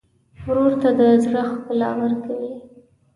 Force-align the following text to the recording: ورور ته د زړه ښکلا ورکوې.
ورور 0.45 0.73
ته 0.81 0.89
د 0.99 1.01
زړه 1.23 1.41
ښکلا 1.51 1.89
ورکوې. 2.01 2.51